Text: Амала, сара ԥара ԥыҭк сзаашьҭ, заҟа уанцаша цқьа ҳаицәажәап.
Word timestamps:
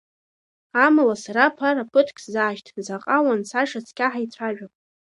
Амала, 0.85 1.15
сара 1.23 1.55
ԥара 1.57 1.83
ԥыҭк 1.91 2.17
сзаашьҭ, 2.23 2.67
заҟа 2.85 3.17
уанцаша 3.25 3.85
цқьа 3.87 4.07
ҳаицәажәап. 4.13 4.73